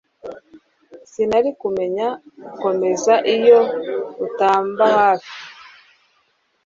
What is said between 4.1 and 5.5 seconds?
utambahafis